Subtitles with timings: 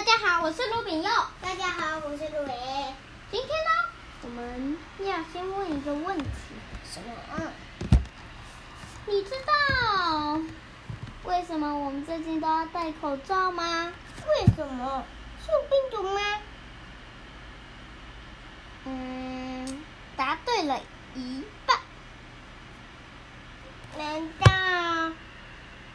[0.00, 1.10] 大家好，我是卢炳佑。
[1.42, 2.54] 大家好，我是卢伟。
[3.30, 3.70] 今天呢，
[4.22, 6.24] 我们要先问一个问题。
[6.90, 7.12] 什么？
[7.36, 7.52] 嗯。
[9.04, 10.40] 你知道
[11.24, 13.92] 为什么我们最近都要戴口罩吗？
[14.26, 15.04] 为什么？
[15.44, 16.20] 是有病毒吗？
[18.86, 19.84] 嗯，
[20.16, 20.80] 答对了
[21.14, 21.76] 一半。
[23.98, 25.14] 难道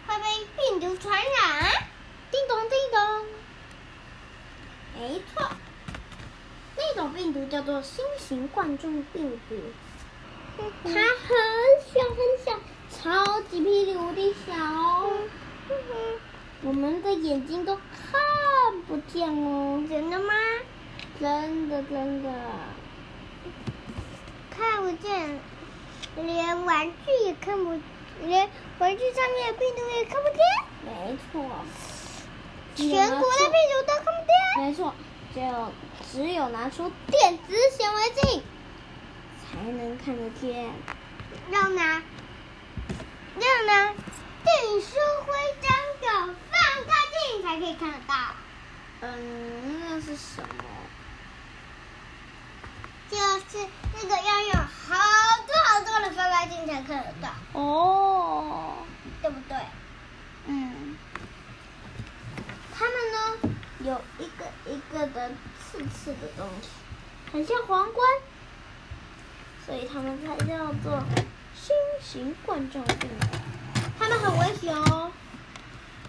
[0.05, 1.71] 会被病毒传染？
[2.29, 3.25] 叮咚叮咚。
[4.97, 5.51] 没错，
[6.77, 9.55] 那种病毒叫做新型冠状病毒，
[10.83, 10.97] 它很
[11.93, 15.11] 小很小，超级霹雳无敌小，
[16.63, 17.83] 我们的眼睛都看
[18.87, 19.85] 不见哦。
[19.87, 20.33] 真的吗？
[21.19, 22.31] 真的真的，
[24.49, 25.39] 看不见，
[26.15, 27.79] 连玩具也看不，
[28.23, 30.39] 连玩具上面的病毒也看不见。
[30.83, 31.45] 没错。
[32.75, 34.65] 全国的病毒都看不见。
[34.65, 34.93] 没错，
[35.35, 35.41] 就
[36.15, 38.41] 只有拿出电子显微镜
[39.43, 40.71] 才能看得见。
[41.51, 42.01] 要拿，
[43.35, 44.95] 要拿订书
[45.25, 48.15] 徽章的放大镜才可以看得到。
[49.01, 50.63] 嗯，那是什么？
[53.11, 54.95] 就是那个要用好
[55.45, 57.59] 多好多的放大镜才看得到。
[57.59, 58.75] 哦，
[59.21, 59.57] 对不对？
[60.45, 60.95] 嗯。
[62.73, 64.01] 它们呢，有
[64.67, 66.69] 一个个的刺刺的东西，
[67.31, 68.07] 很像皇冠，
[69.65, 71.03] 所以它们才叫做
[71.55, 73.27] 新型冠状病毒。
[73.97, 75.11] 它们很危险哦，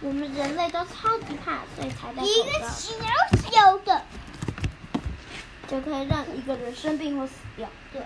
[0.01, 2.23] 我们人类都超级怕，所以才带。
[2.23, 2.95] 一个小
[3.51, 4.03] 小的，
[5.69, 7.69] 就可以让一个人生病或死掉。
[7.93, 8.03] 对，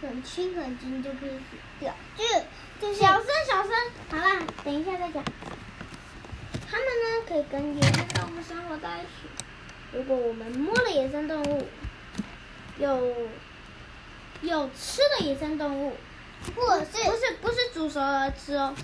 [0.00, 1.94] 很轻很轻就可以死掉。
[2.16, 2.24] 就
[2.80, 3.72] 就小声小声，
[4.10, 5.24] 好啦，等一下再讲。
[6.70, 9.43] 它们呢，可以跟野生动物生活在一起。
[9.94, 11.68] 如果我们摸了野生动物，
[12.78, 13.28] 有
[14.42, 15.96] 有吃的野生动物，
[16.56, 18.74] 或者是不是不是煮熟了吃哦？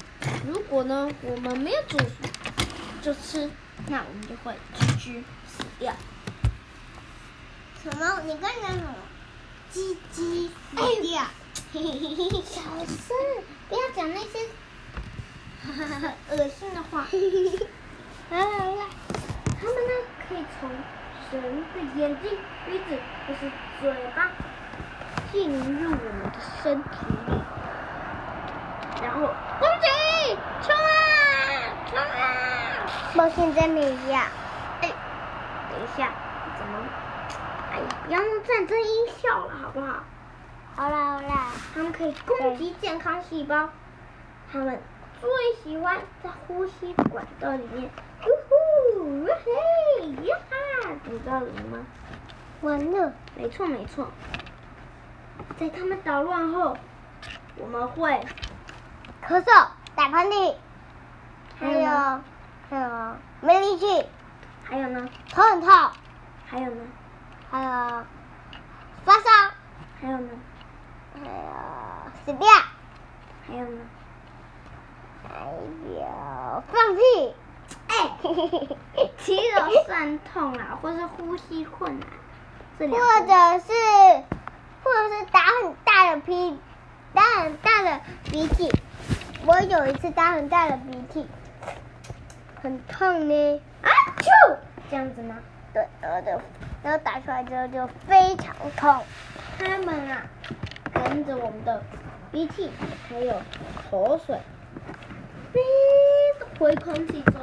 [0.47, 2.05] 如果呢，我们没有煮熟
[3.03, 3.51] 就吃，
[3.89, 5.93] 那我们就会 GG 死掉。
[7.83, 8.21] 什么？
[8.27, 8.95] 你刚刚什么？
[9.73, 11.27] 鸡鸡死掉？
[11.73, 13.17] 嘿嘿嘿嘿，小声，
[13.69, 14.39] 不要讲那些
[16.31, 17.09] 恶心的话。
[18.31, 18.87] 来来来，
[19.61, 19.93] 他们呢，
[20.29, 20.71] 可以从
[21.33, 21.43] 人
[21.75, 22.31] 的眼睛、
[22.67, 24.29] 鼻子或是嘴巴
[25.31, 26.89] 进入我们的身体
[27.27, 27.41] 里，
[29.01, 29.21] 然后
[29.61, 30.89] 攻击，冲啊，
[31.87, 32.21] 冲啊！
[33.15, 33.81] 我现在没
[34.11, 34.27] 呀。
[34.81, 34.91] 哎，
[35.71, 36.11] 等一下，
[36.59, 36.85] 怎么？
[37.73, 40.03] 哎，不要用战争音效了，好不好？
[40.75, 43.69] 好啦好啦，他们可以攻击健康细胞，
[44.53, 44.81] 他们
[45.21, 45.31] 最
[45.63, 47.89] 喜欢在呼吸管道里面。
[48.23, 50.57] 呜呼，嘿，呀哈
[50.91, 50.97] 哈！
[51.05, 51.79] 你知道了吗？
[52.63, 54.09] 完了，没错没错，
[55.57, 56.77] 在他们捣乱后，
[57.57, 58.11] 我们会
[59.25, 60.55] 咳嗽、打喷嚏，
[61.59, 62.21] 还有
[62.69, 64.05] 还有没力气，
[64.65, 65.71] 还有呢，头很痛，
[66.47, 66.83] 还有呢，
[67.51, 68.05] 还有
[69.05, 69.55] 发烧，
[70.01, 70.29] 还有呢，
[71.15, 72.49] 还有死掉，
[73.47, 73.81] 还有呢，
[75.23, 77.35] 还有放屁。
[78.01, 78.11] 哎，
[79.19, 82.09] 肌肉酸痛啊，或是呼吸困难，
[82.79, 82.87] 或
[83.27, 83.73] 者是，
[84.83, 86.59] 或者是打很大的屁，
[87.13, 88.71] 打很大的鼻涕。
[89.45, 91.27] 我有一次打很大的鼻涕，
[92.63, 93.61] 很痛呢。
[93.83, 93.89] 啊
[94.19, 94.57] 啾，
[94.91, 95.37] 这样子吗？
[95.75, 96.41] 对，然后就，
[96.83, 99.05] 然后打出来之后就非常痛。
[99.59, 100.23] 他们啊，
[100.95, 101.83] 跟着我们的
[102.33, 102.71] 鼻涕
[103.11, 103.35] 还有
[103.91, 104.39] 口水，
[105.53, 105.61] 飞
[106.59, 107.35] 回空气中。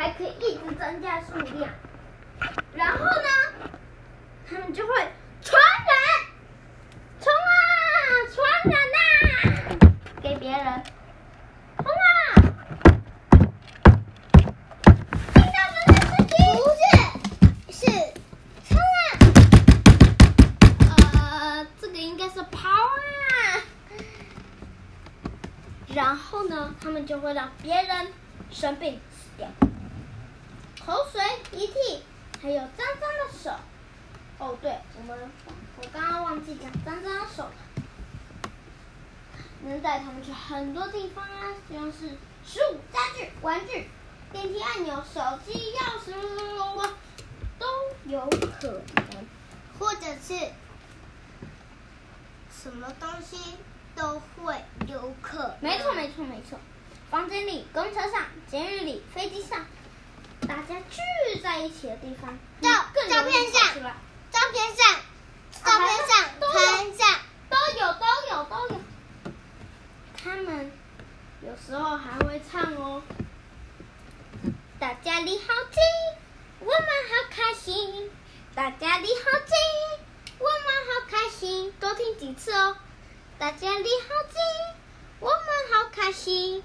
[0.00, 1.68] 还可以一直增加数量，
[2.72, 3.70] 然后呢，
[4.48, 4.94] 他们就会
[5.42, 5.92] 传染，
[7.20, 7.52] 冲啊，
[8.34, 8.98] 传染呐，
[10.22, 10.82] 给别人，
[11.76, 12.08] 冲啊！
[15.34, 16.32] 听到这件事情？
[17.66, 17.84] 不是，是
[18.70, 18.80] 冲
[20.88, 20.88] 啊！
[21.42, 23.60] 呃，这个应该是跑啊。
[25.88, 28.10] 然后呢，他们就会让别人
[28.50, 28.98] 生病
[31.50, 32.02] 鼻涕，
[32.40, 33.50] 还有脏脏的手。
[34.38, 35.18] 哦，对，我们
[35.78, 37.48] 我刚刚忘记讲脏脏的手。
[39.62, 42.16] 能带他们去很多地方啊，像是
[42.46, 43.90] 食物、家具、玩具、
[44.32, 46.14] 电梯按钮、手机、钥匙，
[47.58, 47.66] 都
[48.06, 48.26] 有
[48.58, 48.82] 可
[49.12, 49.26] 能。
[49.78, 50.34] 或者是
[52.50, 53.56] 什么东西
[53.94, 55.56] 都会有可能。
[55.60, 56.58] 没错，没错，没错。
[57.10, 59.59] 房间里、公车上、监狱里、飞机上。
[61.50, 62.38] 在一起的地方。
[62.62, 62.70] 照
[63.08, 63.74] 照片上，
[64.30, 65.00] 照片上，
[65.64, 67.20] 照片上，盘上
[67.50, 68.80] 都有都有都有。
[70.16, 70.70] 他们
[71.42, 73.02] 有时候还会唱哦。
[74.78, 75.82] 大家你好近，
[76.60, 78.12] 我们好开心。
[78.54, 80.06] 大家你好近，
[80.38, 80.54] 我们
[80.86, 81.72] 好开心。
[81.80, 82.76] 多听几次哦。
[83.40, 84.40] 大家你好近，
[85.18, 85.36] 我们
[85.72, 86.62] 好开心。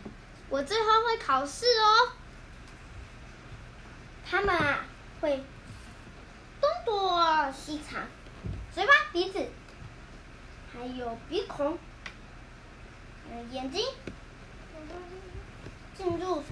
[0.50, 2.12] 我最后会考试哦。
[4.30, 4.86] 他们啊
[5.22, 5.44] 会
[6.60, 8.07] 东躲西藏，
[8.74, 9.48] 嘴巴、鼻子，
[10.74, 11.77] 还有鼻孔，
[13.31, 13.86] 嗯，眼睛，
[15.95, 16.44] 进入。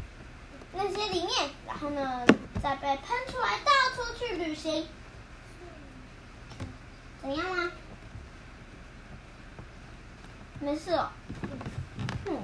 [0.75, 2.25] 那些里面，然后呢，
[2.61, 4.87] 再被喷出来，到处去旅行，
[7.21, 7.71] 怎样啦？
[10.59, 11.11] 没事哦。
[12.25, 12.41] 嗯，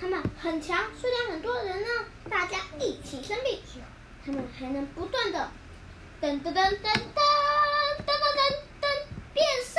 [0.00, 1.88] 他们很强，数量很多人呢，
[2.30, 3.60] 大家一起生病，
[4.24, 5.50] 他们还能不断的
[6.20, 6.92] 噔噔噔噔噔噔
[8.06, 8.40] 噔噔
[8.80, 8.84] 噔
[9.32, 9.72] 变身，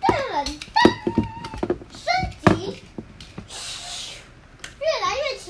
[0.00, 0.04] 噔
[0.44, 0.46] 噔。
[1.92, 2.82] 升级，
[4.80, 5.46] 越来越强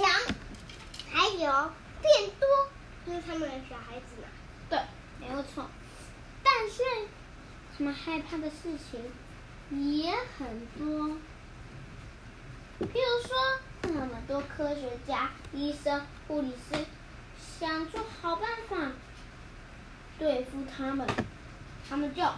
[1.13, 1.73] 还有
[2.03, 2.49] 变多，
[3.07, 4.29] 因为他们是小孩子嘛。
[4.69, 4.79] 对，
[5.21, 5.69] 没有错。
[6.43, 6.83] 但是
[7.77, 9.01] 他们害怕的事情
[9.71, 11.17] 也很多，
[12.81, 13.37] 譬如说，
[13.83, 16.85] 那么多科学家、医生、护理师
[17.59, 18.77] 想出好办法
[20.19, 21.07] 对付他们，
[21.89, 22.37] 他们就想出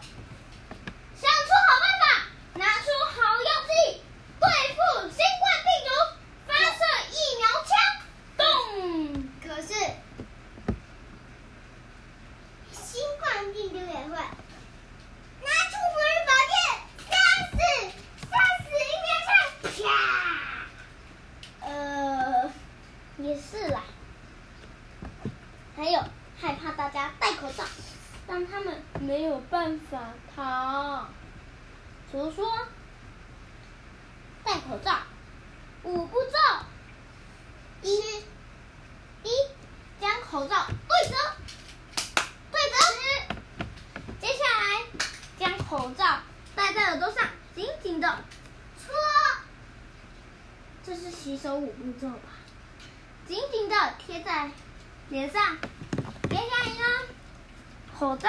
[1.67, 2.06] 好办法，
[2.55, 4.00] 拿出好药剂
[4.38, 4.79] 对付
[5.11, 5.91] 新冠病毒，
[6.47, 6.79] 发射
[7.11, 7.70] 疫苗枪。
[8.37, 8.43] 咚！
[9.43, 9.69] 可是
[12.70, 16.56] 新冠病毒也会拿出魔力宝剑，
[17.09, 17.12] 杀
[17.50, 17.55] 死
[18.23, 18.32] 杀
[18.62, 19.06] 死一面
[19.75, 19.82] 墙，
[21.61, 21.67] 啪！
[21.67, 22.50] 呃，
[23.19, 23.82] 也是啦。
[25.76, 26.00] 还有
[26.41, 27.62] 害怕大家戴口罩，
[28.27, 31.06] 让他们没有办法逃。
[31.06, 32.66] 比如说
[34.43, 34.99] 戴口罩，
[35.82, 36.38] 五步骤。
[37.82, 37.96] 一，
[39.22, 39.31] 一
[40.00, 41.14] 将口罩对折，
[42.50, 42.76] 对折。
[44.20, 44.87] 接下来
[45.38, 46.20] 将口罩
[46.56, 48.08] 戴在耳朵上，紧紧的
[48.78, 48.94] 搓。
[50.84, 52.31] 这是洗手五步骤吧？
[53.26, 54.50] 紧紧的贴在
[55.10, 55.58] 脸上。
[56.31, 57.06] 接下来呢？
[57.99, 58.28] 口罩。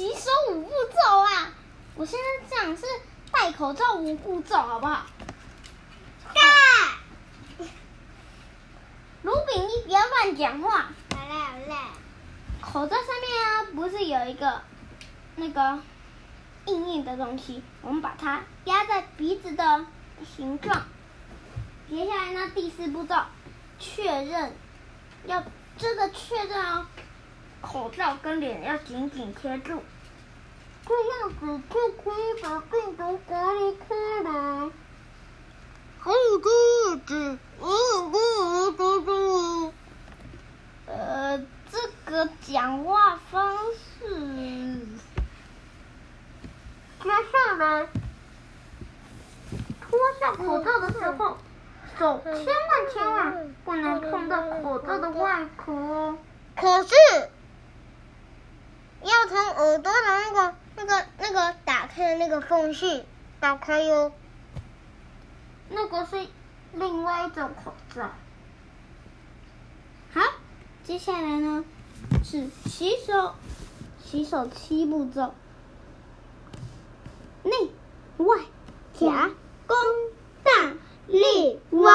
[0.00, 1.52] 洗手五步骤啊！
[1.94, 2.86] 我现在讲是
[3.30, 5.04] 戴口罩五步骤，好不好？
[9.20, 10.88] 卢炳，你不要乱讲话。
[11.14, 11.74] 好嘞，好嘞。
[12.62, 14.62] 口罩上面啊，不是有一个
[15.36, 15.78] 那个
[16.64, 17.62] 硬硬的东西？
[17.82, 19.84] 我们把它压在鼻子的
[20.34, 20.82] 形状。
[21.90, 23.16] 接下来呢，第四步骤，
[23.78, 24.56] 确认，
[25.26, 25.44] 要
[25.76, 26.86] 真的确认哦，
[27.60, 29.82] 口罩跟脸要紧紧贴住，
[30.86, 34.70] 这样子就可以把病毒隔离开来。
[36.02, 36.48] 还有个
[37.06, 37.68] 子，嗯
[38.12, 39.72] 嗯嗯嗯，
[40.86, 41.38] 呃，
[41.70, 44.78] 这个讲话方式，
[47.02, 47.86] 接下来
[49.82, 51.36] 脱下口罩的时候，
[51.98, 56.16] 手千万千万不能碰到口罩的外壳。
[56.56, 56.94] 可是，
[59.02, 63.04] 要从耳朵的那个、那个、那个打开的那个缝隙
[63.40, 64.12] 打开哟。
[65.70, 66.26] 那个是
[66.74, 68.10] 另外一种口罩。
[70.12, 70.20] 好，
[70.84, 71.64] 接下来呢
[72.24, 73.34] 是洗手，
[74.04, 75.32] 洗手七步骤：
[77.44, 77.52] 内、
[78.18, 78.40] 外、
[78.98, 79.30] 夹、
[79.66, 79.76] 弓、
[80.42, 80.72] 大、
[81.06, 81.94] 立、腕。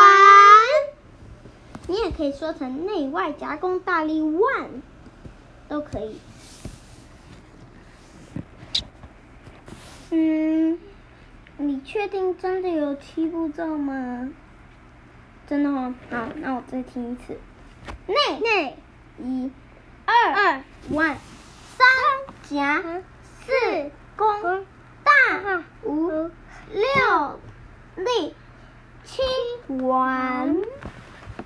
[1.88, 4.82] 你也可以说成内外夹弓大立腕，
[5.68, 6.20] 都可以。
[10.16, 10.80] 嗯。
[11.58, 14.30] 你确定真的有七步骤吗？
[15.46, 15.94] 真的吗？
[16.10, 17.38] 好，那我再听一次。
[18.08, 18.40] 内。
[18.40, 18.78] 内。
[19.20, 19.52] 一。
[20.06, 20.34] 二。
[20.34, 20.64] 二。
[20.92, 21.18] 腕
[21.78, 21.86] 三。
[22.44, 22.82] 夹
[23.22, 23.92] 四。
[24.16, 24.66] 弓
[25.04, 25.64] 大。
[25.84, 26.10] 五。
[26.72, 27.40] 六。
[27.96, 28.36] 立
[29.04, 29.22] 七。
[29.84, 30.56] 完。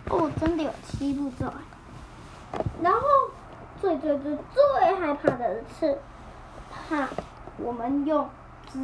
[0.10, 1.52] 哦，真的有七步骤。
[2.82, 3.02] 然后
[3.80, 6.00] 最最最最害怕的是，
[6.72, 7.08] 怕
[7.58, 8.28] 我们用。
[8.72, 8.78] 滋，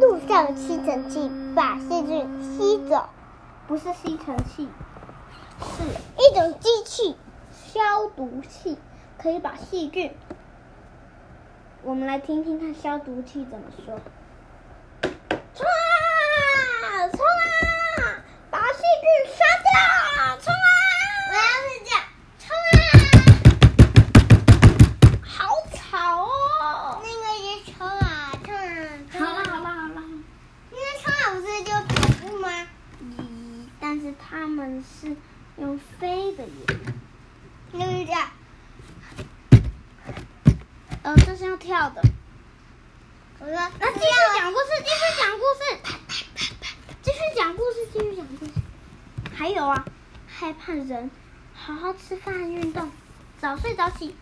[0.00, 3.08] 路上吸尘器把细菌吸走，
[3.66, 4.68] 不是吸尘器，
[5.60, 5.82] 是
[6.18, 7.16] 一种机器，
[7.50, 8.78] 消毒器，
[9.18, 10.14] 可以把细菌。
[11.82, 13.98] 我们来听听看消毒器怎么说。
[15.54, 15.66] 冲
[16.84, 17.08] 啊！
[17.10, 17.32] 冲啊！
[34.02, 35.16] 实他们是
[35.56, 35.78] 用
[37.72, 38.30] 就是这样。
[41.02, 42.02] 呃，这是要跳的。
[43.40, 44.06] 我说，那继续
[44.38, 45.60] 讲故事，继续讲故事，
[47.02, 48.52] 继续讲故事，继续讲故事。
[49.34, 49.84] 还有啊，
[50.28, 51.10] 害怕人，
[51.54, 52.90] 好好吃饭、运动，
[53.40, 54.14] 早睡早起，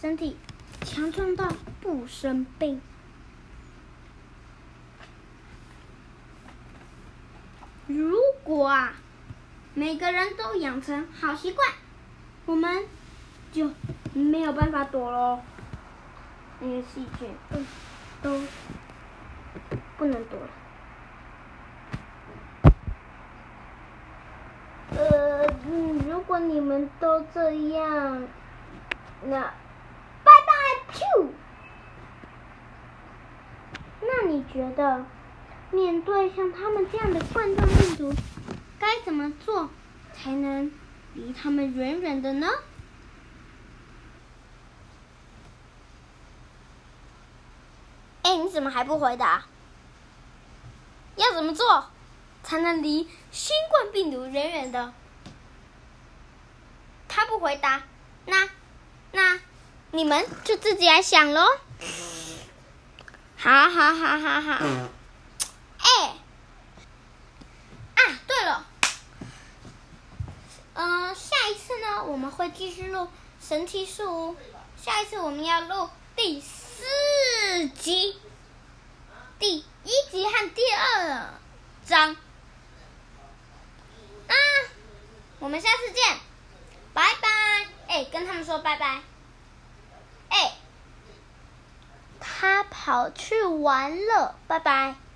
[0.00, 0.36] 身体
[0.84, 2.80] 强壮到不生病。
[7.88, 8.92] 如果啊，
[9.74, 11.68] 每个人都养成好习惯，
[12.50, 12.82] 我们
[13.52, 13.70] 就
[14.12, 15.38] 没有办法躲喽。
[16.58, 17.64] 那个细菌，嗯，
[18.20, 18.40] 都
[19.96, 20.48] 不能躲了。
[24.96, 25.46] 呃，
[26.08, 28.26] 如果你们都这样，
[29.22, 29.40] 那
[30.24, 31.28] 拜拜，啾。
[34.00, 35.04] 那你觉得？
[35.70, 38.12] 面对像他们这样的冠状病毒，
[38.80, 39.70] 该怎么做
[40.12, 40.68] 才能
[41.14, 42.48] 离他们远远的呢？
[48.22, 49.44] 哎，你怎么还不回答？
[51.16, 51.90] 要怎么做
[52.42, 54.94] 才能离新冠病毒远远的？
[57.08, 57.82] 他不回答，
[58.26, 58.48] 那
[59.12, 59.40] 那
[59.90, 61.44] 你们就自己来想喽。
[63.36, 64.52] 好好好好好。
[65.78, 66.14] 哎，
[67.96, 68.64] 啊，对了，
[69.20, 69.26] 嗯、
[70.80, 73.08] 呃，下一次呢，我们会继续录
[73.38, 74.36] 神奇树屋。
[74.82, 78.18] 下一次我们要录第四集，
[79.38, 81.34] 第一集和第二
[81.84, 82.16] 章。
[84.26, 84.34] 啊，
[85.38, 86.18] 我们下次见，
[86.94, 87.28] 拜拜！
[87.86, 89.02] 哎，跟他们说拜拜。
[90.30, 90.54] 哎，
[92.20, 94.94] 他跑去玩了，拜拜。